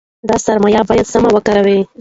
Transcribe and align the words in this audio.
دا 0.29 0.35
سرمایه 0.45 0.81
باید 0.89 1.09
سمه 1.13 1.29
وکاروو. 1.35 1.81